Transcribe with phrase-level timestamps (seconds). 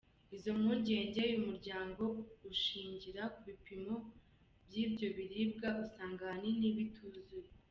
[0.35, 2.03] Izo mpungenge uyu muryango
[2.47, 3.95] uzishingira ko ibipimo
[4.67, 7.49] by’ibyo biribwa usanga ahanini bituzuye.